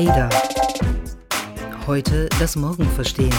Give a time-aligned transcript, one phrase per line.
[0.00, 0.30] Ada.
[1.86, 3.34] Heute das Morgen verstehen.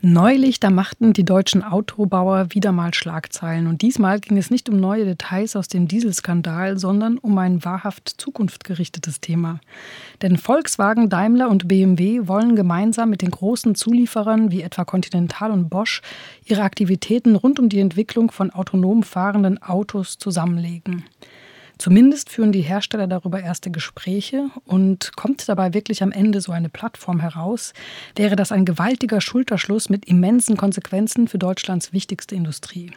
[0.00, 3.66] Neulich, da machten die deutschen Autobauer wieder mal Schlagzeilen.
[3.66, 8.14] Und diesmal ging es nicht um neue Details aus dem Dieselskandal, sondern um ein wahrhaft
[8.16, 9.60] zukunftsgerichtetes Thema.
[10.22, 15.68] Denn Volkswagen, Daimler und BMW wollen gemeinsam mit den großen Zulieferern wie etwa Continental und
[15.68, 16.00] Bosch
[16.46, 21.04] ihre Aktivitäten rund um die Entwicklung von autonom fahrenden Autos zusammenlegen.
[21.80, 26.68] Zumindest führen die Hersteller darüber erste Gespräche und kommt dabei wirklich am Ende so eine
[26.68, 27.72] Plattform heraus,
[28.14, 32.92] wäre das ein gewaltiger Schulterschluss mit immensen Konsequenzen für Deutschlands wichtigste Industrie.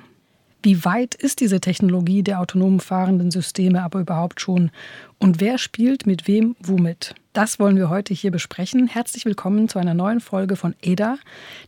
[0.64, 4.70] Wie weit ist diese Technologie der autonomen fahrenden Systeme aber überhaupt schon?
[5.18, 7.16] Und wer spielt mit wem womit?
[7.32, 8.88] Das wollen wir heute hier besprechen.
[8.88, 11.20] Herzlich willkommen zu einer neuen Folge von EDA,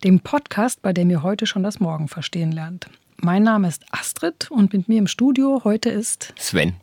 [0.03, 2.89] dem Podcast, bei dem ihr heute schon das Morgen verstehen lernt.
[3.15, 6.73] Mein Name ist Astrid und mit mir im Studio heute ist Sven.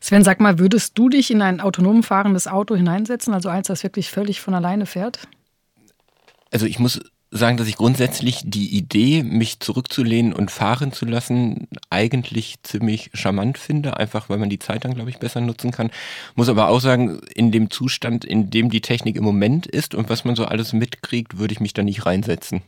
[0.00, 3.82] Sven, sag mal, würdest du dich in ein autonom fahrendes Auto hineinsetzen, also eins, das
[3.82, 5.28] wirklich völlig von alleine fährt?
[6.50, 11.68] Also ich muss sagen, dass ich grundsätzlich die Idee, mich zurückzulehnen und fahren zu lassen,
[11.88, 15.90] eigentlich ziemlich charmant finde, einfach weil man die Zeit dann, glaube ich, besser nutzen kann.
[16.34, 20.08] Muss aber auch sagen, in dem Zustand, in dem die Technik im Moment ist und
[20.08, 22.62] was man so alles mitkriegt, würde ich mich da nicht reinsetzen.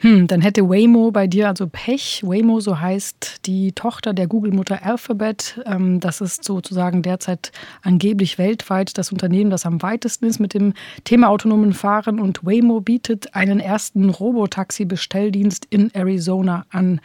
[0.00, 2.22] Hm, dann hätte Waymo bei dir also Pech.
[2.24, 5.60] Waymo, so heißt die Tochter der Google-Mutter Alphabet.
[5.66, 7.50] Ähm, das ist sozusagen derzeit
[7.82, 12.20] angeblich weltweit das Unternehmen, das am weitesten ist mit dem Thema autonomen Fahren.
[12.20, 17.00] Und Waymo bietet einen ersten Robotaxi-Bestelldienst in Arizona an.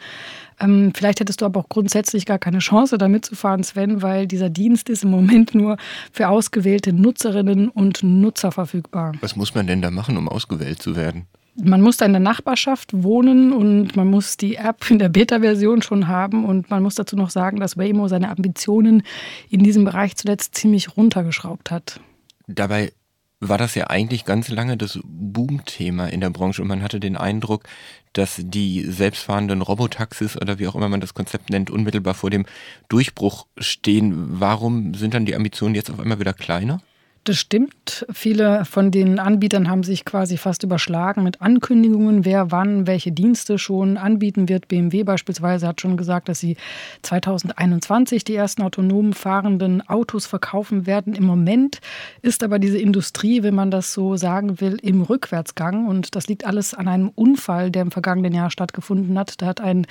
[0.60, 4.50] Ähm, vielleicht hättest du aber auch grundsätzlich gar keine Chance, da mitzufahren, Sven, weil dieser
[4.50, 5.78] Dienst ist im Moment nur
[6.12, 9.14] für ausgewählte Nutzerinnen und Nutzer verfügbar.
[9.20, 11.26] Was muss man denn da machen, um ausgewählt zu werden?
[11.56, 15.82] Man muss da in der Nachbarschaft wohnen und man muss die App in der Beta-Version
[15.82, 19.02] schon haben und man muss dazu noch sagen, dass Waymo seine Ambitionen
[19.48, 22.00] in diesem Bereich zuletzt ziemlich runtergeschraubt hat.
[22.46, 22.92] Dabei
[23.40, 27.16] war das ja eigentlich ganz lange das Boom-Thema in der Branche und man hatte den
[27.16, 27.64] Eindruck,
[28.12, 32.46] dass die selbstfahrenden Robotaxis oder wie auch immer man das Konzept nennt, unmittelbar vor dem
[32.88, 34.40] Durchbruch stehen.
[34.40, 36.80] Warum sind dann die Ambitionen jetzt auf einmal wieder kleiner?
[37.24, 38.04] Das stimmt.
[38.12, 43.58] Viele von den Anbietern haben sich quasi fast überschlagen mit Ankündigungen, wer wann welche Dienste
[43.58, 44.68] schon anbieten wird.
[44.68, 46.58] BMW beispielsweise hat schon gesagt, dass sie
[47.00, 51.14] 2021 die ersten autonom fahrenden Autos verkaufen werden.
[51.14, 51.80] Im Moment
[52.20, 55.86] ist aber diese Industrie, wenn man das so sagen will, im Rückwärtsgang.
[55.86, 59.40] Und das liegt alles an einem Unfall, der im vergangenen Jahr stattgefunden hat.
[59.40, 59.86] Da hat ein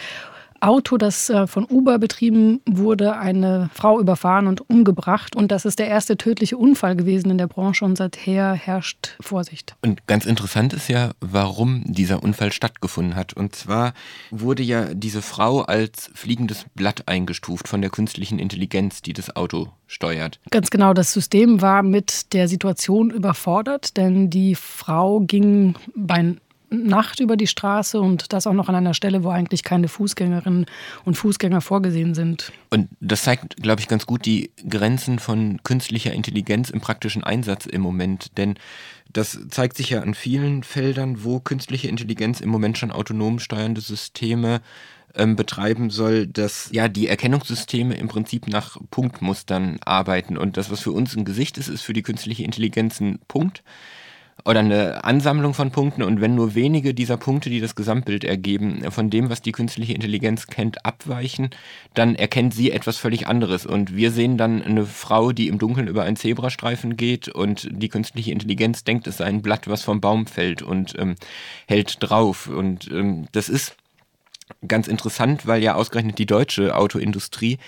[0.64, 5.36] Auto, das äh, von Uber betrieben wurde, eine Frau überfahren und umgebracht.
[5.36, 9.76] Und das ist der erste tödliche Unfall gewesen in der Branche und seither herrscht Vorsicht.
[9.82, 13.34] Und ganz interessant ist ja, warum dieser Unfall stattgefunden hat.
[13.34, 13.94] Und zwar
[14.32, 19.70] wurde ja diese Frau als fliegendes Blatt eingestuft von der künstlichen Intelligenz, die das Auto
[19.88, 20.40] steuert.
[20.50, 26.36] Ganz genau, das System war mit der Situation überfordert, denn die Frau ging bei
[26.74, 30.66] Nacht über die Straße und das auch noch an einer Stelle, wo eigentlich keine Fußgängerinnen
[31.06, 32.52] und Fußgänger vorgesehen sind.
[32.70, 37.66] Und das zeigt, glaube ich, ganz gut die Grenzen von künstlicher Intelligenz im praktischen Einsatz
[37.66, 38.38] im Moment.
[38.38, 38.56] Denn
[39.12, 43.82] das zeigt sich ja an vielen Feldern, wo künstliche Intelligenz im Moment schon autonom steuernde
[43.82, 44.62] Systeme
[45.16, 50.38] ähm, betreiben soll, dass ja die Erkennungssysteme im Prinzip nach Punktmustern arbeiten.
[50.38, 53.64] Und das, was für uns ein Gesicht ist, ist für die künstliche Intelligenz ein Punkt
[54.46, 58.92] oder eine Ansammlung von Punkten und wenn nur wenige dieser Punkte, die das Gesamtbild ergeben,
[58.92, 61.50] von dem, was die künstliche Intelligenz kennt, abweichen,
[61.94, 63.66] dann erkennt sie etwas völlig anderes.
[63.66, 67.90] Und wir sehen dann eine Frau, die im Dunkeln über einen Zebrastreifen geht und die
[67.90, 71.16] künstliche Intelligenz denkt, es sei ein Blatt, was vom Baum fällt und ähm,
[71.68, 72.48] hält drauf.
[72.48, 73.78] Und ähm, das ist
[74.68, 77.60] ganz interessant, weil ja ausgerechnet die deutsche Autoindustrie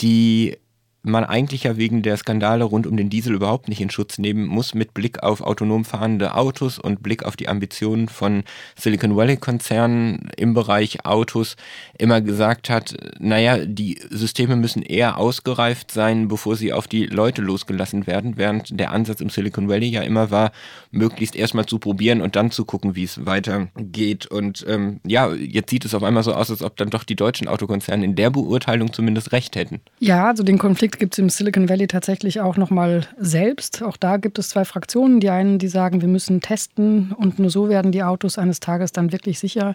[0.00, 0.56] die
[1.02, 4.46] man eigentlich ja wegen der Skandale rund um den Diesel überhaupt nicht in Schutz nehmen
[4.46, 8.42] muss, mit Blick auf autonom fahrende Autos und Blick auf die Ambitionen von
[8.76, 11.56] Silicon Valley-Konzernen im Bereich Autos
[11.98, 17.42] immer gesagt hat, naja, die Systeme müssen eher ausgereift sein, bevor sie auf die Leute
[17.42, 20.52] losgelassen werden, während der Ansatz im Silicon Valley ja immer war,
[20.90, 24.26] möglichst erstmal zu probieren und dann zu gucken, wie es weitergeht.
[24.26, 27.16] Und ähm, ja, jetzt sieht es auf einmal so aus, als ob dann doch die
[27.16, 29.80] deutschen Autokonzerne in der Beurteilung zumindest recht hätten.
[30.00, 33.82] Ja, also den Konflikt Konflikt gibt es im Silicon Valley tatsächlich auch nochmal selbst.
[33.82, 35.20] Auch da gibt es zwei Fraktionen.
[35.20, 38.92] Die einen, die sagen, wir müssen testen und nur so werden die Autos eines Tages
[38.92, 39.74] dann wirklich sicher.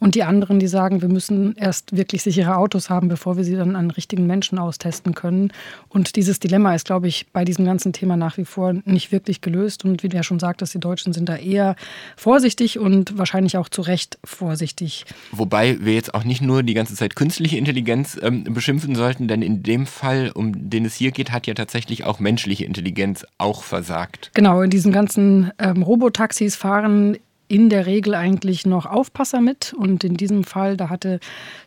[0.00, 3.56] Und die anderen, die sagen, wir müssen erst wirklich sichere Autos haben, bevor wir sie
[3.56, 5.50] dann an richtigen Menschen austesten können.
[5.88, 9.40] Und dieses Dilemma ist, glaube ich, bei diesem ganzen Thema nach wie vor nicht wirklich
[9.40, 9.86] gelöst.
[9.86, 11.74] Und wie der schon sagt, dass die Deutschen sind da eher
[12.16, 15.06] vorsichtig und wahrscheinlich auch zu Recht vorsichtig.
[15.32, 19.40] Wobei wir jetzt auch nicht nur die ganze Zeit künstliche Intelligenz ähm, beschimpfen sollten, denn
[19.40, 23.62] in dem Fall, um den es hier geht, hat ja tatsächlich auch menschliche Intelligenz auch
[23.62, 24.30] versagt.
[24.34, 27.16] Genau, in diesen ganzen ähm, Robotaxis fahren
[27.50, 29.74] in der Regel eigentlich noch Aufpasser mit.
[29.76, 31.18] Und in diesem Fall, da hatte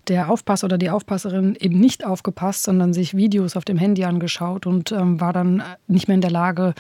[0.08, 4.66] der Aufpasser oder die Aufpasserin eben nicht aufgepasst, sondern sich Videos auf dem Handy angeschaut
[4.66, 6.74] und ähm, war dann nicht mehr in der Lage,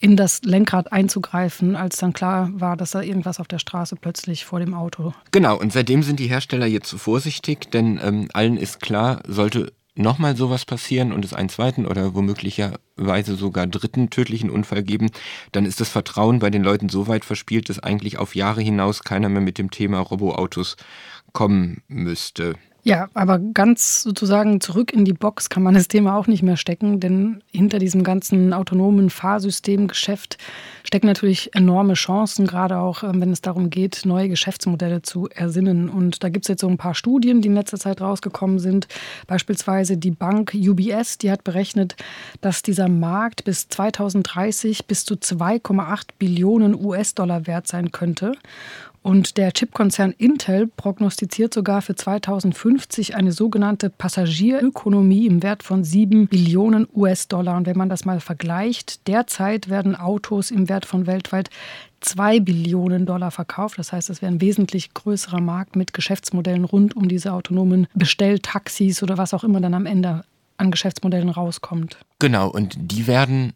[0.00, 4.44] in das Lenkrad einzugreifen, als dann klar war, dass da irgendwas auf der Straße plötzlich
[4.44, 5.12] vor dem Auto.
[5.30, 10.36] Genau, und seitdem sind die Hersteller jetzt vorsichtig, denn ähm, allen ist klar, sollte nochmal
[10.36, 15.10] sowas passieren und es einen zweiten oder womöglicherweise sogar dritten tödlichen Unfall geben,
[15.52, 19.02] dann ist das Vertrauen bei den Leuten so weit verspielt, dass eigentlich auf Jahre hinaus
[19.02, 20.76] keiner mehr mit dem Thema Roboautos
[21.32, 22.54] kommen müsste.
[22.88, 26.56] Ja, aber ganz sozusagen zurück in die Box kann man das Thema auch nicht mehr
[26.56, 30.38] stecken, denn hinter diesem ganzen autonomen Fahrsystemgeschäft
[30.84, 35.90] stecken natürlich enorme Chancen, gerade auch ähm, wenn es darum geht, neue Geschäftsmodelle zu ersinnen.
[35.90, 38.88] Und da gibt es jetzt so ein paar Studien, die in letzter Zeit rausgekommen sind.
[39.26, 41.94] Beispielsweise die Bank UBS, die hat berechnet,
[42.40, 48.32] dass dieser Markt bis 2030 bis zu 2,8 Billionen US-Dollar wert sein könnte.
[49.08, 56.26] Und der Chipkonzern Intel prognostiziert sogar für 2050 eine sogenannte Passagierökonomie im Wert von 7
[56.26, 57.56] Billionen US-Dollar.
[57.56, 61.48] Und wenn man das mal vergleicht, derzeit werden Autos im Wert von weltweit
[62.00, 63.78] 2 Billionen Dollar verkauft.
[63.78, 69.02] Das heißt, es wäre ein wesentlich größerer Markt mit Geschäftsmodellen rund um diese autonomen Bestelltaxis
[69.02, 70.22] oder was auch immer dann am Ende
[70.58, 71.96] an Geschäftsmodellen rauskommt.
[72.18, 73.54] Genau, und die werden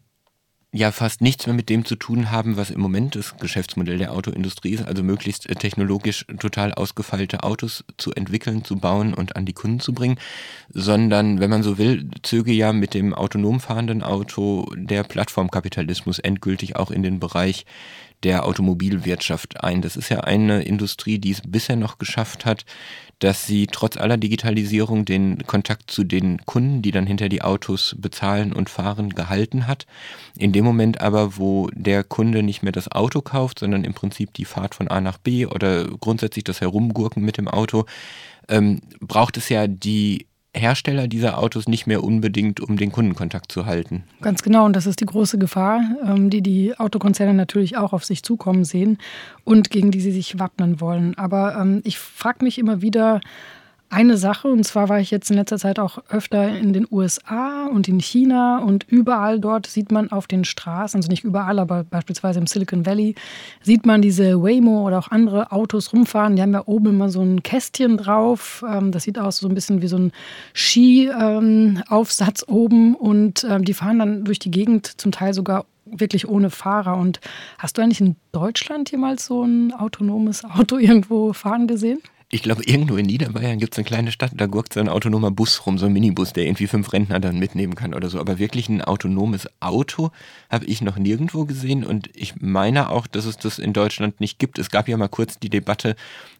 [0.73, 4.11] ja fast nichts mehr mit dem zu tun haben, was im Moment das Geschäftsmodell der
[4.11, 9.45] Autoindustrie ist, also möglichst äh, technologisch total ausgefeilte Autos zu entwickeln, zu bauen und an
[9.45, 10.17] die Kunden zu bringen,
[10.69, 16.75] sondern, wenn man so will, zöge ja mit dem autonom fahrenden Auto der Plattformkapitalismus endgültig
[16.75, 17.65] auch in den Bereich
[18.23, 19.81] der Automobilwirtschaft ein.
[19.81, 22.65] Das ist ja eine Industrie, die es bisher noch geschafft hat,
[23.19, 27.95] dass sie trotz aller Digitalisierung den Kontakt zu den Kunden, die dann hinter die Autos
[27.97, 29.85] bezahlen und fahren, gehalten hat.
[30.37, 34.33] In dem Moment aber, wo der Kunde nicht mehr das Auto kauft, sondern im Prinzip
[34.33, 37.85] die Fahrt von A nach B oder grundsätzlich das Herumgurken mit dem Auto,
[38.49, 43.65] ähm, braucht es ja die Hersteller dieser Autos nicht mehr unbedingt, um den Kundenkontakt zu
[43.65, 44.03] halten.
[44.21, 48.05] Ganz genau, und das ist die große Gefahr, ähm, die die Autokonzerne natürlich auch auf
[48.05, 48.99] sich zukommen sehen
[49.43, 51.17] und gegen die sie sich wappnen wollen.
[51.17, 53.21] Aber ähm, ich frage mich immer wieder,
[53.93, 54.47] eine Sache.
[54.47, 57.99] Und zwar war ich jetzt in letzter Zeit auch öfter in den USA und in
[57.99, 62.47] China und überall dort sieht man auf den Straßen, also nicht überall, aber beispielsweise im
[62.47, 63.15] Silicon Valley,
[63.61, 66.35] sieht man diese Waymo oder auch andere Autos rumfahren.
[66.35, 68.65] Die haben ja oben immer so ein Kästchen drauf.
[68.67, 70.11] Ähm, das sieht aus so ein bisschen wie so ein
[70.53, 76.49] Ski-Aufsatz oben und ähm, die fahren dann durch die Gegend, zum Teil sogar wirklich ohne
[76.49, 76.97] Fahrer.
[76.97, 77.19] Und
[77.57, 81.99] hast du eigentlich in Deutschland jemals so ein autonomes Auto irgendwo fahren gesehen?
[82.29, 85.31] Ich glaube, irgendwo in Niederbayern gibt es eine kleine Stadt, da gurkt so ein autonomer
[85.31, 88.19] Bus rum, so ein Minibus, der irgendwie fünf Rentner dann mitnehmen kann oder so.
[88.19, 90.11] Aber wirklich ein autonomes Auto
[90.49, 94.39] habe ich noch nirgendwo gesehen und ich meine auch, dass es das in Deutschland nicht
[94.39, 94.59] gibt.
[94.59, 95.95] Es gab ja mal kurz die Debatte,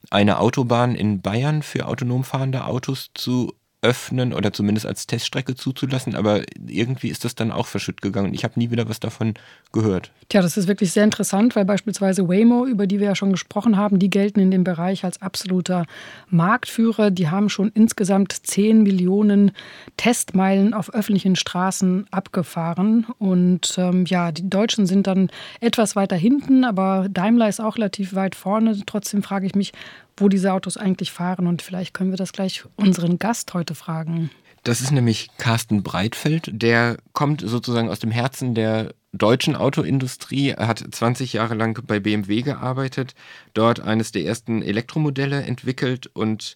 [0.09, 3.53] eine Autobahn in Bayern für autonom fahrende Autos zu
[3.83, 8.33] öffnen oder zumindest als Teststrecke zuzulassen, aber irgendwie ist das dann auch verschütt gegangen.
[8.33, 9.33] Ich habe nie wieder was davon
[9.74, 10.12] gehört.
[10.30, 13.75] Tja, das ist wirklich sehr interessant, weil beispielsweise Waymo, über die wir ja schon gesprochen
[13.75, 15.86] haben, die gelten in dem Bereich als absoluter
[16.30, 17.12] Marktführer.
[17.12, 19.51] Die haben schon insgesamt 10 Millionen
[19.98, 23.06] Testmeilen auf öffentlichen Straßen abgefahren.
[23.20, 28.15] Und ähm, ja, die Deutschen sind dann etwas weiter hinten, aber Daimler ist auch relativ
[28.15, 28.80] weit vorne.
[28.86, 29.74] Trotzdem frage ich mich,
[30.15, 31.48] wo diese Autos eigentlich fahren.
[31.48, 34.30] Und vielleicht können wir das gleich unseren Gast heute fragen.
[34.63, 36.50] Das ist nämlich Carsten Breitfeld.
[36.53, 40.50] Der kommt sozusagen aus dem Herzen der deutschen Autoindustrie.
[40.50, 43.13] Er hat 20 Jahre lang bei BMW gearbeitet,
[43.53, 46.55] dort eines der ersten Elektromodelle entwickelt und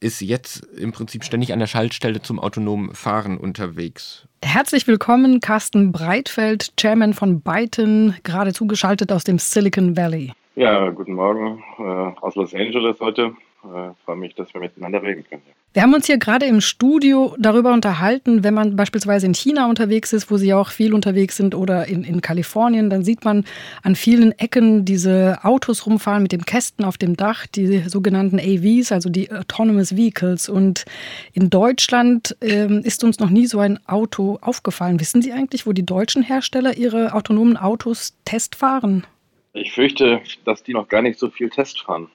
[0.00, 4.26] ist jetzt im Prinzip ständig an der Schaltstelle zum autonomen Fahren unterwegs.
[4.42, 10.32] Herzlich willkommen, Carsten Breitfeld, Chairman von Byton, gerade zugeschaltet aus dem Silicon Valley.
[10.56, 13.34] Ja, guten Morgen äh, aus Los Angeles heute.
[13.62, 15.42] äh, freue mich, dass wir miteinander reden können.
[15.72, 20.12] Wir haben uns hier gerade im Studio darüber unterhalten, wenn man beispielsweise in China unterwegs
[20.12, 23.44] ist, wo Sie auch viel unterwegs sind, oder in, in Kalifornien, dann sieht man
[23.84, 28.90] an vielen Ecken diese Autos rumfahren mit dem Kästen auf dem Dach, die sogenannten AVs,
[28.90, 30.48] also die Autonomous Vehicles.
[30.48, 30.86] Und
[31.34, 34.98] in Deutschland ähm, ist uns noch nie so ein Auto aufgefallen.
[34.98, 39.06] Wissen Sie eigentlich, wo die deutschen Hersteller ihre autonomen Autos testfahren?
[39.52, 42.08] Ich fürchte, dass die noch gar nicht so viel Test fahren,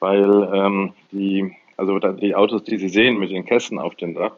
[0.00, 4.32] weil ähm, die also die Autos, die Sie sehen mit den Kästen auf dem Dach,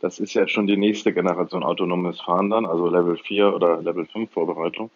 [0.00, 4.06] das ist ja schon die nächste Generation autonomes Fahren dann, also Level 4 oder Level
[4.06, 4.90] 5 Vorbereitung.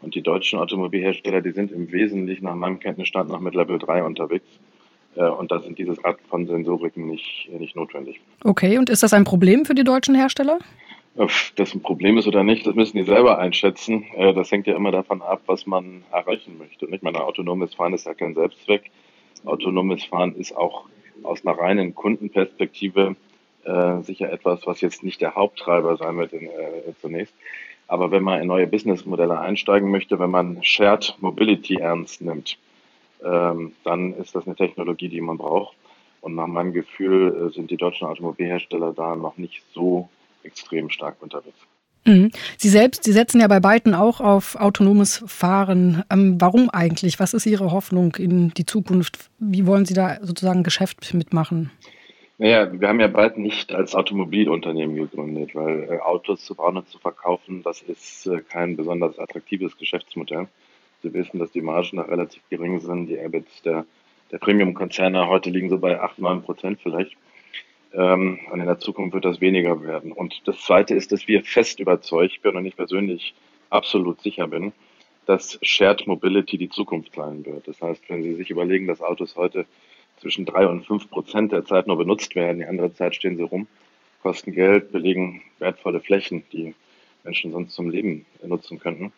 [0.00, 4.02] Und die deutschen Automobilhersteller, die sind im Wesentlichen nach meinem Kenntnisstand noch mit Level 3
[4.02, 4.46] unterwegs.
[5.14, 8.20] Äh, und da sind diese Art von Sensoriken nicht, nicht notwendig.
[8.44, 10.58] Okay, und ist das ein Problem für die deutschen Hersteller?
[11.16, 14.04] Ob das ein Problem ist oder nicht, das müssen die selber einschätzen.
[14.16, 16.86] Äh, das hängt ja immer davon ab, was man erreichen möchte.
[16.86, 18.90] Ich meine, autonomes Fahren ist ja kein Selbstzweck.
[19.44, 20.84] Autonomes Fahren ist auch
[21.22, 23.16] aus einer reinen Kundenperspektive
[23.64, 27.34] äh, sicher etwas, was jetzt nicht der Haupttreiber sein wird in, äh, zunächst.
[27.88, 32.56] Aber wenn man in neue Businessmodelle einsteigen möchte, wenn man Shared Mobility ernst nimmt,
[33.24, 35.76] ähm, dann ist das eine Technologie, die man braucht.
[36.20, 40.08] Und nach meinem Gefühl äh, sind die deutschen Automobilhersteller da noch nicht so
[40.42, 41.58] extrem stark unterwegs.
[42.04, 42.30] Mhm.
[42.56, 46.02] Sie selbst, Sie setzen ja bei beiden auch auf autonomes Fahren.
[46.10, 47.20] Ähm, warum eigentlich?
[47.20, 49.30] Was ist Ihre Hoffnung in die Zukunft?
[49.38, 51.70] Wie wollen Sie da sozusagen Geschäft mitmachen?
[52.38, 56.88] Naja, wir haben ja bald nicht als Automobilunternehmen gegründet, weil äh, Autos zu bauen und
[56.88, 60.48] zu verkaufen, das ist äh, kein besonders attraktives Geschäftsmodell.
[61.02, 63.08] Sie wissen, dass die Margen da relativ gering sind.
[63.08, 63.84] Die EBITs der,
[64.32, 67.14] der Premium-Konzerne heute liegen so bei 8, 9 Prozent vielleicht.
[67.92, 70.12] Ähm, und in der Zukunft wird das weniger werden.
[70.12, 73.34] Und das Zweite ist, dass wir fest überzeugt bin und ich persönlich
[73.68, 74.72] absolut sicher bin,
[75.26, 77.66] dass Shared Mobility die Zukunft sein wird.
[77.68, 79.66] Das heißt, wenn Sie sich überlegen, dass Autos heute
[80.20, 83.42] zwischen drei und fünf Prozent der Zeit nur benutzt werden, die andere Zeit stehen sie
[83.42, 83.66] rum,
[84.22, 86.74] kosten Geld, belegen wertvolle Flächen, die
[87.24, 89.12] Menschen sonst zum Leben nutzen könnten,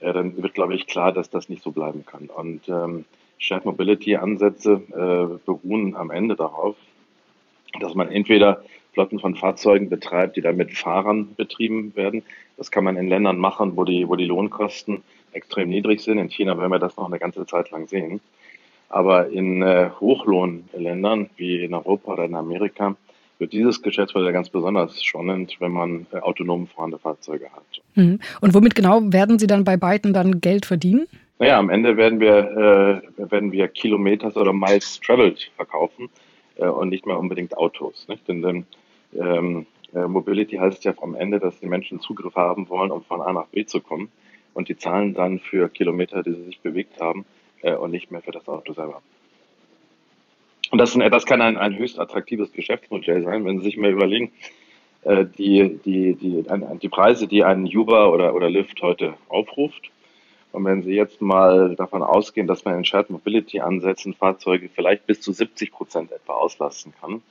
[0.00, 2.26] äh, dann wird, glaube ich, klar, dass das nicht so bleiben kann.
[2.26, 3.04] Und ähm,
[3.38, 6.76] Shared Mobility Ansätze äh, beruhen am Ende darauf,
[7.80, 8.62] dass man entweder
[8.92, 12.22] Flotten von Fahrzeugen betreibt, die dann mit Fahrern betrieben werden.
[12.56, 15.02] Das kann man in Ländern machen, wo die, wo die Lohnkosten
[15.32, 16.18] extrem niedrig sind.
[16.18, 18.20] In China werden wir das noch eine ganze Zeit lang sehen.
[18.90, 22.94] Aber in äh, Hochlohnländern wie in Europa oder in Amerika
[23.38, 27.80] wird dieses Geschäftsmodell ganz besonders spannend, wenn man äh, autonom fahrende Fahrzeuge hat.
[27.94, 28.20] Mhm.
[28.42, 31.06] Und womit genau werden Sie dann bei beiden dann Geld verdienen?
[31.38, 36.10] Naja, am Ende werden wir, äh, werden wir Kilometers oder Miles traveled verkaufen
[36.56, 38.06] äh, und nicht mehr unbedingt Autos.
[38.08, 38.26] Nicht?
[38.28, 38.66] Denn
[39.14, 43.20] ähm, äh, Mobility heißt ja am Ende, dass die Menschen Zugriff haben wollen, um von
[43.20, 44.10] A nach B zu kommen.
[44.54, 47.24] Und die zahlen dann für Kilometer, die sie sich bewegt haben
[47.62, 49.00] äh, und nicht mehr für das Auto selber.
[50.70, 54.32] Und das, das kann ein, ein höchst attraktives Geschäftsmodell sein, wenn Sie sich mal überlegen,
[55.02, 56.44] äh, die, die, die,
[56.80, 59.90] die Preise, die ein Uber oder, oder Lyft heute aufruft,
[60.52, 65.06] und wenn Sie jetzt mal davon ausgehen, dass man in Shared Mobility Ansätzen Fahrzeuge vielleicht
[65.06, 67.22] bis zu 70 Prozent etwa auslasten kann,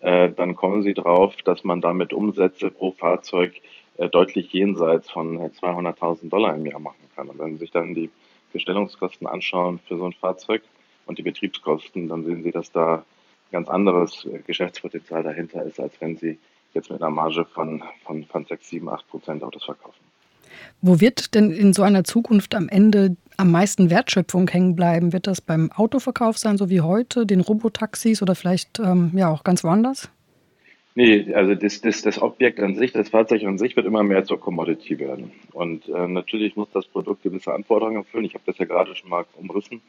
[0.00, 3.54] äh, dann kommen Sie drauf, dass man damit Umsätze pro Fahrzeug
[3.98, 7.28] äh, deutlich jenseits von 200.000 Dollar im Jahr machen kann.
[7.28, 8.10] Und wenn Sie sich dann die
[8.52, 10.62] Bestellungskosten anschauen für so ein Fahrzeug
[11.06, 13.04] und die Betriebskosten, dann sehen Sie, dass da
[13.50, 16.38] ganz anderes äh, Geschäftspotenzial dahinter ist, als wenn Sie
[16.74, 20.11] jetzt mit einer Marge von, von, von 6, 7, 8 Prozent Autos verkaufen.
[20.80, 25.12] Wo wird denn in so einer Zukunft am Ende am meisten Wertschöpfung hängen bleiben?
[25.12, 29.44] Wird das beim Autoverkauf sein, so wie heute, den Robotaxis oder vielleicht ähm, ja auch
[29.44, 30.10] ganz woanders?
[30.94, 34.24] Nee, also das, das, das Objekt an sich, das Fahrzeug an sich wird immer mehr
[34.24, 35.32] zur Commodity werden.
[35.52, 38.26] Und äh, natürlich muss das Produkt gewisse Anforderungen erfüllen.
[38.26, 39.80] Ich habe das ja gerade schon mal umrissen.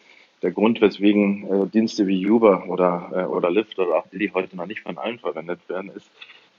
[0.41, 4.55] Der Grund, weswegen äh, Dienste wie Uber oder, äh, oder Lyft oder auch die heute
[4.55, 6.09] noch nicht von allen verwendet werden, ist,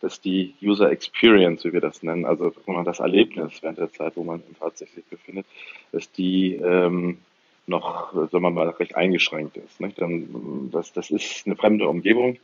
[0.05, 2.53] dass die User Experience, wie wir das nennen, also
[2.85, 5.47] das Erlebnis während der Zeit, wo man im sich befindet,
[5.93, 7.19] dass die ähm,
[7.67, 9.81] noch, sagen wir mal, recht eingeschränkt ist.
[9.81, 9.99] Nicht?
[10.01, 12.37] Dann, das, das ist eine fremde Umgebung.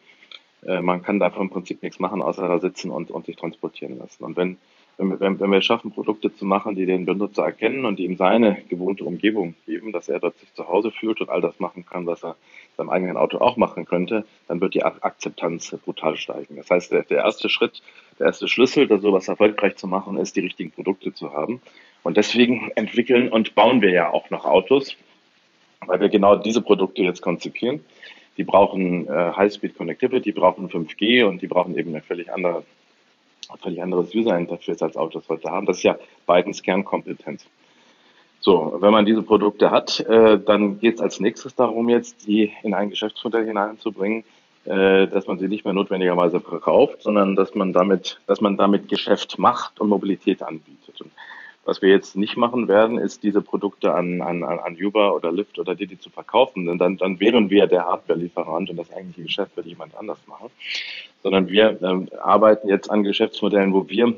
[0.65, 3.99] Äh, man kann davon im Prinzip nichts machen, außer da sitzen und, und sich transportieren
[3.99, 4.25] lassen.
[4.25, 4.57] Und wenn
[5.01, 9.05] wenn, wenn wir schaffen, Produkte zu machen, die den Benutzer erkennen und ihm seine gewohnte
[9.05, 12.23] Umgebung geben, dass er dort sich zu Hause fühlt und all das machen kann, was
[12.23, 12.37] er
[12.81, 16.57] seinem eigenen Auto auch machen könnte, dann wird die Akzeptanz brutal steigen.
[16.57, 17.83] Das heißt, der, der erste Schritt,
[18.19, 21.61] der erste Schlüssel, da sowas erfolgreich zu machen, ist, die richtigen Produkte zu haben.
[22.03, 24.97] Und deswegen entwickeln und bauen wir ja auch noch Autos,
[25.87, 27.85] weil wir genau diese Produkte jetzt konzipieren.
[28.39, 32.65] Die brauchen äh, High-Speed Connectivity, die brauchen 5G und die brauchen eben eine völlig andere
[33.61, 35.67] völlig anderes User-Interface als Autos heute haben.
[35.67, 37.45] Das ist ja Bidens Kernkompetenz.
[38.41, 42.53] So, wenn man diese Produkte hat, äh, dann geht es als nächstes darum, jetzt die
[42.63, 44.25] in ein Geschäftsmodell hineinzubringen,
[44.65, 48.89] äh, dass man sie nicht mehr notwendigerweise verkauft, sondern dass man damit, dass man damit
[48.89, 51.01] Geschäft macht und Mobilität anbietet.
[51.03, 51.11] Und
[51.67, 55.59] was wir jetzt nicht machen werden, ist diese Produkte an, an, an Uber oder Lyft
[55.59, 59.55] oder Didi zu verkaufen, denn dann, dann wären wir der Hardware-Lieferant und das eigentliche Geschäft
[59.57, 60.49] wird jemand anders machen.
[61.23, 64.15] Sondern wir ähm, arbeiten jetzt an Geschäftsmodellen, wo wir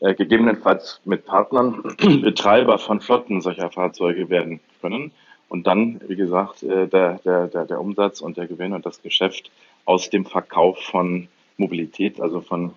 [0.00, 1.82] äh, gegebenenfalls mit Partnern
[2.22, 5.12] Betreiber von Flotten solcher Fahrzeuge werden können
[5.48, 9.02] und dann, wie gesagt, äh, der, der, der, der Umsatz und der Gewinn und das
[9.02, 9.50] Geschäft
[9.84, 12.72] aus dem Verkauf von Mobilität, also von,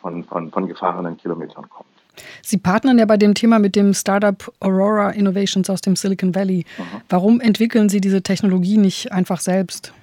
[0.00, 1.88] von, von, von gefahrenen Kilometern kommt.
[2.42, 6.64] Sie partnern ja bei dem Thema mit dem Startup Aurora Innovations aus dem Silicon Valley.
[6.78, 7.02] Aha.
[7.08, 9.94] Warum entwickeln Sie diese Technologie nicht einfach selbst?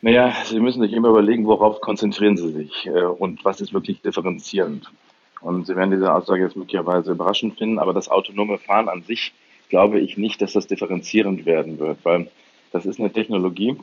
[0.00, 4.00] Naja, Sie müssen sich immer überlegen, worauf konzentrieren Sie sich äh, und was ist wirklich
[4.02, 4.90] differenzierend.
[5.42, 9.32] Und Sie werden diese Aussage jetzt möglicherweise überraschend finden, aber das autonome Fahren an sich
[9.68, 12.30] glaube ich nicht, dass das differenzierend werden wird, weil
[12.72, 13.76] das ist eine Technologie,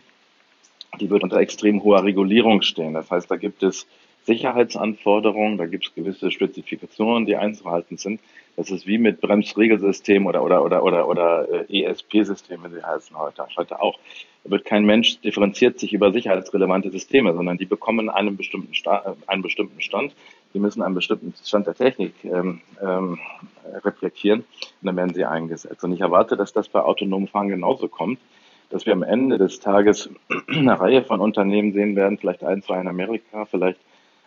[1.00, 2.94] die wird unter extrem hoher Regulierung stehen.
[2.94, 3.88] Das heißt, da gibt es
[4.24, 8.20] Sicherheitsanforderungen, da gibt es gewisse Spezifikationen, die einzuhalten sind.
[8.56, 13.48] Das ist wie mit Bremsregelsystemen oder, oder, oder, oder, oder äh, ESP-Systemen, sie heißen heute,
[13.58, 13.98] heute auch.
[14.44, 19.16] Da wird kein Mensch differenziert sich über sicherheitsrelevante Systeme, sondern die bekommen einen bestimmten, Sta
[19.28, 20.14] einen bestimmten Stand.
[20.54, 23.20] Die müssen einen bestimmten Stand der Technik ähm, ähm,
[23.84, 25.84] reflektieren und dann werden sie eingesetzt.
[25.84, 28.20] Und ich erwarte, dass das bei autonomen Fahren genauso kommt
[28.70, 30.10] dass wir am Ende des Tages
[30.48, 33.80] eine Reihe von Unternehmen sehen werden, vielleicht ein, zwei in Amerika, vielleicht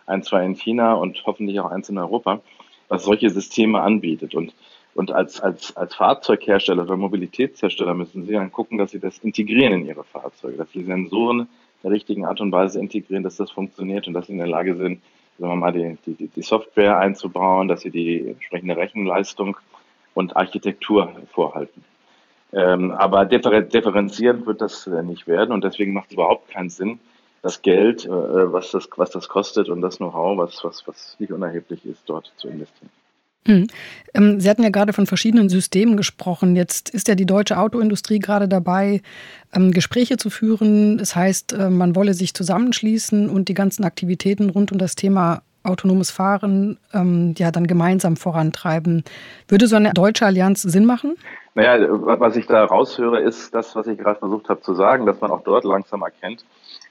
[0.05, 2.41] ein, zwei in China und hoffentlich auch eins in Europa,
[2.89, 4.35] was solche Systeme anbietet.
[4.35, 4.53] Und,
[4.95, 9.73] und als, als, als Fahrzeughersteller oder Mobilitätshersteller müssen Sie dann gucken, dass Sie das integrieren
[9.73, 11.47] in Ihre Fahrzeuge, dass Sie Sensoren
[11.81, 14.75] der richtigen Art und Weise integrieren, dass das funktioniert und dass Sie in der Lage
[14.75, 15.01] sind,
[15.39, 19.57] sagen wir mal, die, die, die Software einzubauen, dass Sie die entsprechende Rechenleistung
[20.13, 21.83] und Architektur vorhalten.
[22.51, 26.99] Ähm, aber differenzierend wird das nicht werden und deswegen macht es überhaupt keinen Sinn,
[27.41, 31.31] das Geld, äh, was, das, was das kostet und das Know-how, was, was, was nicht
[31.31, 32.89] unerheblich ist, dort zu investieren.
[33.45, 33.67] Hm.
[34.13, 36.55] Ähm, Sie hatten ja gerade von verschiedenen Systemen gesprochen.
[36.55, 39.01] Jetzt ist ja die deutsche Autoindustrie gerade dabei,
[39.53, 40.97] ähm, Gespräche zu führen.
[40.97, 45.41] Das heißt, äh, man wolle sich zusammenschließen und die ganzen Aktivitäten rund um das Thema
[45.63, 49.03] autonomes Fahren ähm, ja dann gemeinsam vorantreiben.
[49.47, 51.15] Würde so eine deutsche Allianz Sinn machen?
[51.55, 55.21] Naja, was ich da raushöre, ist das, was ich gerade versucht habe zu sagen, dass
[55.21, 56.45] man auch dort langsam erkennt,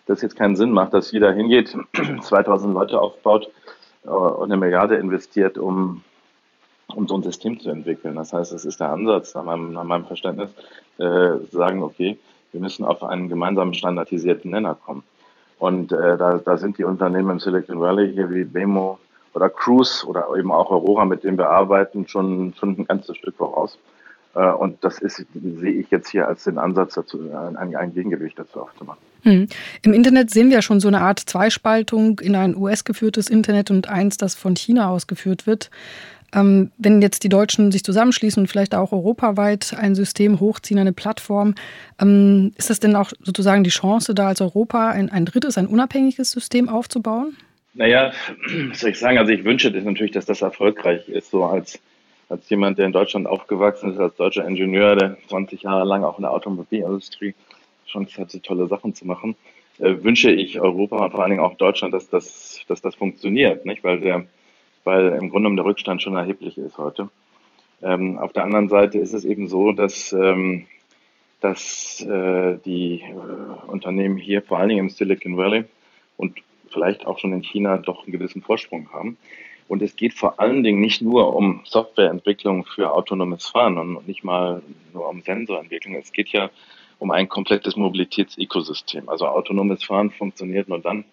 [0.07, 1.77] das jetzt keinen Sinn macht, dass jeder hingeht,
[2.23, 3.51] 2000 Leute aufbaut
[4.05, 6.03] äh, und eine Milliarde investiert, um,
[6.95, 8.17] um so ein System zu entwickeln.
[8.17, 10.51] Das heißt, es ist der Ansatz, nach meinem, nach meinem Verständnis,
[10.99, 12.19] äh, sagen, okay,
[12.53, 15.03] wir müssen auf einen gemeinsamen standardisierten Nenner kommen.
[15.59, 18.99] Und äh, da, da sind die Unternehmen im Silicon Valley, hier wie Wemo
[19.35, 23.37] oder Cruise oder eben auch Aurora, mit denen wir arbeiten, schon, schon ein ganzes Stück
[23.37, 23.79] voraus.
[24.35, 28.39] Äh, und das ist, sehe ich jetzt hier als den Ansatz dazu, ein, ein Gegengewicht
[28.39, 29.01] dazu aufzumachen.
[29.23, 29.47] Hm.
[29.83, 34.17] Im Internet sehen wir schon so eine Art Zweispaltung in ein US-geführtes Internet und eins,
[34.17, 35.71] das von China ausgeführt wird.
[36.35, 40.93] Ähm, wenn jetzt die Deutschen sich zusammenschließen und vielleicht auch europaweit ein System hochziehen, eine
[40.93, 41.55] Plattform,
[42.01, 45.67] ähm, ist das denn auch sozusagen die Chance, da als Europa ein, ein drittes, ein
[45.67, 47.37] unabhängiges System aufzubauen?
[47.75, 48.13] Naja,
[48.69, 49.19] was soll ich sagen?
[49.19, 51.81] Also ich wünsche das natürlich, dass das erfolgreich ist, so als
[52.33, 56.19] als jemand, der in Deutschland aufgewachsen ist, als deutscher Ingenieur, der 20 Jahre lang auch
[56.19, 57.35] in der Automobilindustrie
[57.87, 59.37] Chance hatte, tolle Sachen zu machen,
[59.79, 63.67] äh, wünsche ich Europa und vor allen Dingen auch Deutschland, dass das, dass das funktioniert,
[63.67, 63.85] nicht?
[63.85, 64.25] Weil der,
[64.85, 67.09] weil im Grunde genommen der Rückstand schon erheblich ist heute.
[67.83, 70.67] Ähm, auf der anderen Seite ist es eben so, dass, ähm,
[71.41, 75.65] dass äh, die äh, Unternehmen hier vor allen Dingen im Silicon Valley
[76.17, 76.39] und
[76.71, 79.17] vielleicht auch schon in China doch einen gewissen Vorsprung haben.
[79.69, 84.25] Und es geht vor allen Dingen nicht nur um Softwareentwicklung für autonomes Fahren und nicht
[84.25, 85.95] mal nur um Sensorentwicklung.
[85.95, 86.51] Es geht ja
[86.99, 89.09] um ein komplettes Mobilitätsökosystem.
[89.09, 91.05] Also autonomes Fahren funktioniert nur dann,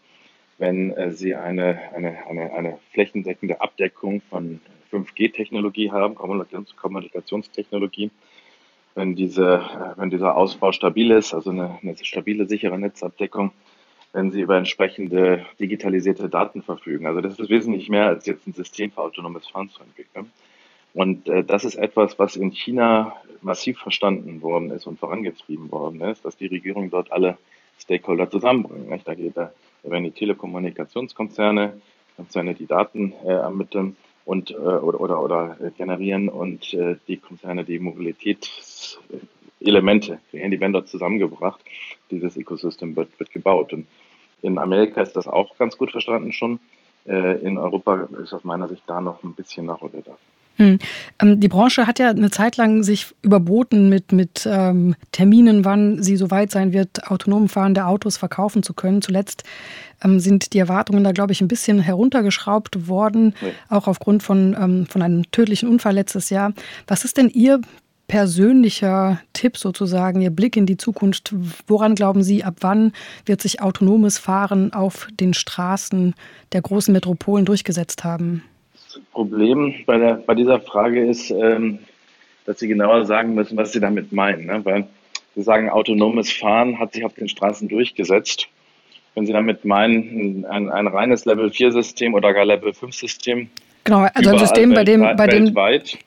[0.60, 4.60] wenn äh, Sie eine, eine, eine, eine flächendeckende Abdeckung von
[4.92, 8.12] 5G-Technologie haben, Kommunikationstechnologie.
[8.96, 13.52] Wenn, diese, äh, wenn dieser Ausbau stabil ist, also eine, eine stabile, sichere Netzabdeckung,
[14.12, 17.06] wenn sie über entsprechende digitalisierte Daten verfügen.
[17.06, 20.32] Also das ist wesentlich mehr als jetzt ein System für autonomes Fahren zu entwickeln.
[20.94, 26.02] Und äh, das ist etwas, was in China massiv verstanden worden ist und vorangetrieben worden
[26.02, 27.38] ist, dass die Regierung dort alle
[27.78, 29.08] Stakeholder zusammenbringt.
[29.08, 29.38] Da, geht,
[29.84, 31.82] da werden die Telekommunikationskonzerne,
[32.16, 37.64] Konzerne, die Daten äh, ermitteln und äh, oder, oder, oder generieren und äh, die Konzerne,
[37.64, 41.60] die Mobilitätselemente, die werden dort zusammengebracht.
[42.12, 43.74] Dieses Ecosystem wird, wird gebaut.
[43.74, 43.88] Und
[44.42, 46.60] in Amerika ist das auch ganz gut verstanden schon.
[47.08, 50.20] Äh, in Europa ist aus meiner Sicht da noch ein bisschen Nachholbedarf.
[50.60, 50.78] Hm.
[51.22, 56.04] Ähm, die Branche hat ja eine Zeit lang sich überboten mit, mit ähm, Terminen, wann
[56.04, 59.02] sie so weit sein wird, autonom fahrende Autos verkaufen zu können.
[59.02, 59.44] Zuletzt
[60.04, 63.48] ähm, sind die Erwartungen da, glaube ich, ein bisschen heruntergeschraubt worden, ja.
[63.70, 66.54] auch aufgrund von, ähm, von einem tödlichen Unfall letztes Jahr.
[66.88, 67.62] Was ist denn Ihr
[68.10, 71.34] persönlicher Tipp sozusagen, Ihr Blick in die Zukunft?
[71.68, 72.92] Woran glauben Sie, ab wann
[73.26, 76.16] wird sich autonomes Fahren auf den Straßen
[76.52, 78.44] der großen Metropolen durchgesetzt haben?
[78.92, 81.80] Das Problem bei, der, bei dieser Frage ist, ähm,
[82.46, 84.48] dass Sie genauer sagen müssen, was Sie damit meinen.
[84.48, 84.66] Ne?
[84.66, 84.88] Weil
[85.36, 88.48] Sie sagen, autonomes Fahren hat sich auf den Straßen durchgesetzt.
[89.14, 93.50] Wenn Sie damit meinen, ein, ein reines Level-4-System oder gar Level-5-System,
[93.86, 95.54] Genau, also ein System, bei dem, bei dem,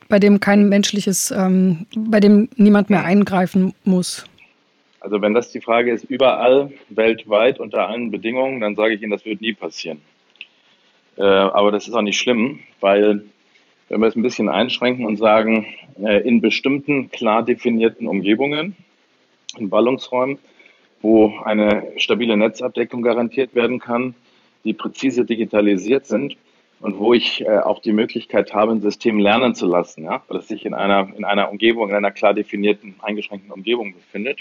[0.07, 4.25] bei dem kein menschliches, ähm, bei dem niemand mehr eingreifen muss.
[4.99, 9.11] Also wenn das die Frage ist, überall weltweit unter allen Bedingungen, dann sage ich Ihnen,
[9.11, 9.99] das wird nie passieren.
[11.17, 13.25] Äh, aber das ist auch nicht schlimm, weil
[13.89, 15.67] wenn wir es ein bisschen einschränken und sagen,
[16.01, 18.75] äh, in bestimmten klar definierten Umgebungen,
[19.57, 20.39] in Ballungsräumen,
[21.01, 24.15] wo eine stabile Netzabdeckung garantiert werden kann,
[24.63, 26.37] die präzise digitalisiert sind
[26.79, 30.39] und wo ich äh, auch die Möglichkeit habe, ein System lernen zu lassen, ja, weil
[30.39, 34.39] es sich in einer, in einer Umgebung, in einer klar definierten, eingeschränkten Umgebung befindet.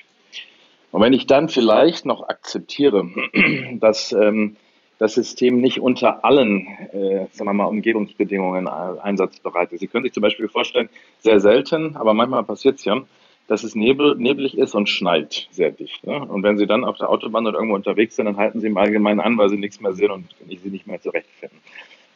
[0.93, 3.09] Und wenn ich dann vielleicht noch akzeptiere,
[3.81, 4.57] dass ähm,
[5.03, 9.81] das System nicht unter allen, äh, sagen wir mal, Umgebungsbedingungen einsatzbereit ist.
[9.81, 10.88] Sie können sich zum Beispiel vorstellen,
[11.19, 13.03] sehr selten, aber manchmal passiert es ja,
[13.49, 16.07] dass es nebel, neblig ist und schneit sehr dicht.
[16.07, 16.25] Ne?
[16.25, 18.77] Und wenn Sie dann auf der Autobahn oder irgendwo unterwegs sind, dann halten Sie im
[18.77, 21.59] Allgemeinen an, weil Sie nichts mehr sehen und Sie nicht mehr zurechtfinden.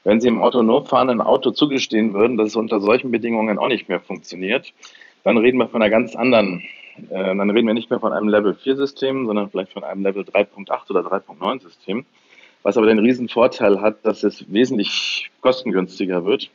[0.04, 3.88] Wenn Sie im autonom fahrenden Auto zugestehen würden, dass es unter solchen Bedingungen auch nicht
[3.88, 4.72] mehr funktioniert,
[5.24, 6.62] dann reden wir von einer ganz anderen,
[7.10, 10.04] äh, dann reden wir nicht mehr von einem Level 4 System, sondern vielleicht von einem
[10.04, 12.06] Level 3.8 oder 3.9 System
[12.66, 16.50] was aber den riesen Vorteil hat, dass es wesentlich kostengünstiger wird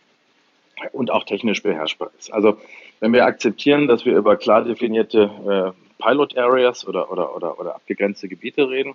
[0.91, 2.34] und auch technisch beherrschbar ist.
[2.34, 2.58] Also
[3.00, 7.76] wenn wir akzeptieren, dass wir über klar definierte äh, Pilot Areas oder, oder, oder, oder
[7.76, 8.93] abgegrenzte Gebiete reden,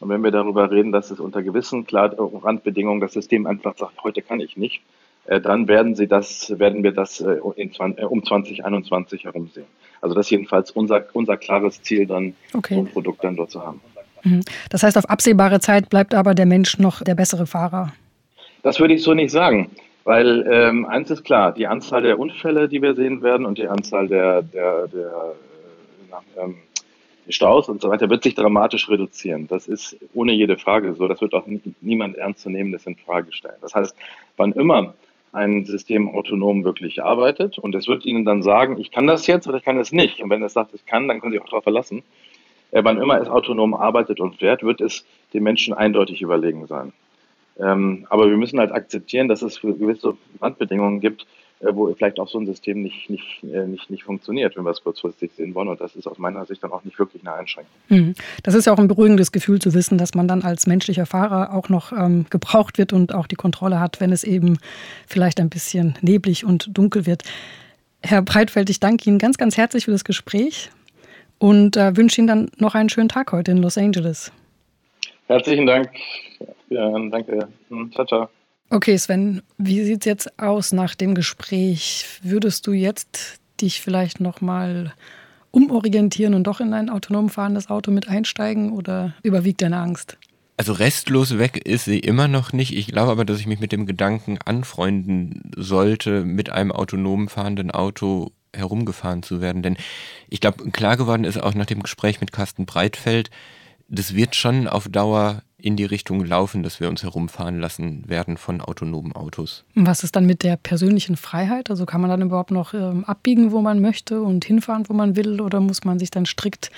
[0.00, 4.04] und wenn wir darüber reden, dass es unter gewissen klar Randbedingungen das System einfach sagt,
[4.04, 4.82] heute kann ich nicht,
[5.24, 9.64] äh, dann werden sie das, werden wir das äh, in, äh, um 2021 herum sehen.
[10.02, 12.74] Also das ist jedenfalls unser, unser klares Ziel, dann okay.
[12.74, 13.80] so ein Produkt dann dort zu haben.
[14.24, 14.42] Mhm.
[14.70, 17.92] Das heißt, auf absehbare Zeit bleibt aber der Mensch noch der bessere Fahrer.
[18.62, 19.70] Das würde ich so nicht sagen.
[20.04, 23.68] Weil ähm, eins ist klar, die Anzahl der Unfälle, die wir sehen werden und die
[23.68, 25.34] Anzahl der, der, der
[26.36, 26.54] äh, ähm,
[27.28, 29.46] Staus und so weiter wird sich dramatisch reduzieren.
[29.48, 31.08] Das ist ohne jede Frage so.
[31.08, 31.44] Das wird auch
[31.82, 33.58] niemand ernstzunehmendes in Frage stellen.
[33.60, 33.94] Das heißt,
[34.38, 34.94] wann immer
[35.32, 39.46] ein System autonom wirklich arbeitet und es wird Ihnen dann sagen, ich kann das jetzt
[39.46, 40.22] oder ich kann das nicht.
[40.22, 42.02] Und wenn es sagt, ich kann, dann können Sie auch darauf verlassen.
[42.70, 46.92] Äh, wann immer es autonom arbeitet und fährt, wird es dem Menschen eindeutig überlegen sein.
[47.58, 51.26] Ähm, aber wir müssen halt akzeptieren, dass es gewisse Randbedingungen gibt,
[51.60, 54.70] äh, wo vielleicht auch so ein System nicht, nicht, äh, nicht, nicht funktioniert, wenn wir
[54.70, 55.68] es kurzfristig sehen wollen.
[55.68, 57.72] Und das ist aus meiner Sicht dann auch nicht wirklich eine Einschränkung.
[57.88, 58.14] Mhm.
[58.44, 61.52] Das ist ja auch ein beruhigendes Gefühl zu wissen, dass man dann als menschlicher Fahrer
[61.54, 64.58] auch noch ähm, gebraucht wird und auch die Kontrolle hat, wenn es eben
[65.06, 67.24] vielleicht ein bisschen neblig und dunkel wird.
[68.02, 70.70] Herr Breitfeld, ich danke Ihnen ganz, ganz herzlich für das Gespräch
[71.38, 74.32] und äh, wünsche Ihnen dann noch einen schönen Tag heute in Los Angeles.
[75.26, 75.90] Herzlichen Dank.
[76.70, 77.48] Ja, danke.
[77.68, 78.28] Hm, ciao, ciao.
[78.70, 82.04] Okay, Sven, wie sieht es jetzt aus nach dem Gespräch?
[82.22, 84.92] Würdest du jetzt dich vielleicht nochmal
[85.50, 90.18] umorientieren und doch in ein autonom fahrendes Auto mit einsteigen oder überwiegt deine Angst?
[90.58, 92.76] Also restlos weg ist sie immer noch nicht.
[92.76, 97.70] Ich glaube aber, dass ich mich mit dem Gedanken anfreunden sollte, mit einem autonom fahrenden
[97.70, 99.62] Auto herumgefahren zu werden.
[99.62, 99.76] Denn
[100.28, 103.30] ich glaube, klar geworden ist auch nach dem Gespräch mit Carsten Breitfeld,
[103.88, 108.36] das wird schon auf Dauer in die Richtung laufen, dass wir uns herumfahren lassen werden
[108.36, 109.64] von autonomen Autos.
[109.74, 111.68] Was ist dann mit der persönlichen Freiheit?
[111.68, 115.16] Also kann man dann überhaupt noch ähm, abbiegen, wo man möchte und hinfahren, wo man
[115.16, 115.40] will?
[115.40, 116.70] Oder muss man sich dann strikt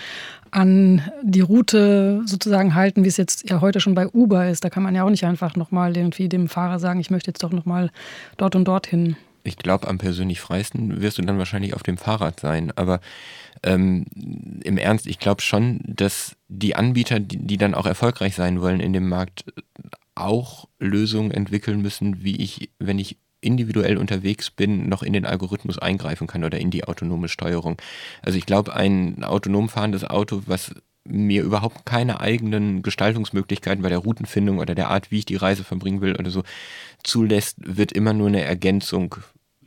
[0.50, 4.64] an die Route sozusagen halten, wie es jetzt ja heute schon bei Uber ist?
[4.64, 7.42] Da kann man ja auch nicht einfach nochmal irgendwie dem Fahrer sagen, ich möchte jetzt
[7.42, 7.90] doch nochmal
[8.38, 12.40] dort und dorthin ich glaube, am persönlich freisten wirst du dann wahrscheinlich auf dem Fahrrad
[12.40, 12.72] sein.
[12.76, 13.00] Aber
[13.62, 14.06] ähm,
[14.62, 18.80] im Ernst, ich glaube schon, dass die Anbieter, die, die, dann auch erfolgreich sein wollen
[18.80, 19.44] in dem Markt,
[20.14, 25.78] auch Lösungen entwickeln müssen, wie ich, wenn ich individuell unterwegs bin, noch in den Algorithmus
[25.78, 27.80] eingreifen kann oder in die autonome Steuerung.
[28.22, 30.74] Also ich glaube, ein autonom fahrendes Auto, was
[31.10, 35.64] mir überhaupt keine eigenen Gestaltungsmöglichkeiten bei der Routenfindung oder der Art, wie ich die Reise
[35.64, 36.42] verbringen will oder so
[37.02, 39.16] zulässt, wird immer nur eine Ergänzung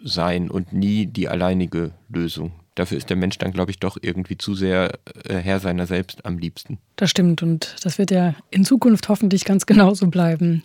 [0.04, 2.52] sein und nie die alleinige Lösung.
[2.76, 6.26] Dafür ist der Mensch dann, glaube ich, doch irgendwie zu sehr äh, Herr seiner selbst
[6.26, 6.80] am liebsten.
[6.96, 10.64] Das stimmt und das wird ja in Zukunft hoffentlich ganz genauso bleiben.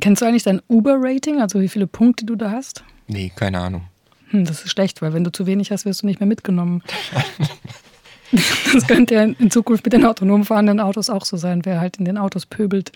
[0.00, 2.82] Kennst du eigentlich dein Uber-Rating, also wie viele Punkte du da hast?
[3.06, 3.82] Nee, keine Ahnung.
[4.30, 6.82] Hm, das ist schlecht, weil wenn du zu wenig hast, wirst du nicht mehr mitgenommen.
[8.72, 11.64] Das könnte ja in Zukunft mit den autonom fahrenden Autos auch so sein.
[11.64, 12.92] Wer halt in den Autos pöbelt,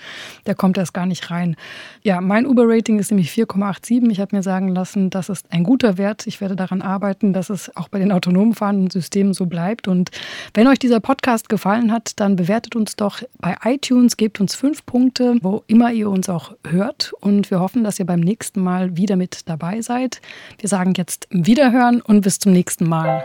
[0.47, 1.57] der kommt erst gar nicht rein.
[2.03, 4.11] Ja, mein Uber-Rating ist nämlich 4,87.
[4.11, 6.27] Ich habe mir sagen lassen, das ist ein guter Wert.
[6.27, 9.89] Ich werde daran arbeiten, dass es auch bei den autonom fahrenden Systemen so bleibt.
[9.89, 10.11] Und
[10.55, 14.87] wenn euch dieser Podcast gefallen hat, dann bewertet uns doch bei iTunes, gebt uns fünf
[14.87, 17.13] Punkte, wo immer ihr uns auch hört.
[17.21, 20.21] Und wir hoffen, dass ihr beim nächsten Mal wieder mit dabei seid.
[20.59, 23.25] Wir sagen jetzt Wiederhören und bis zum nächsten Mal.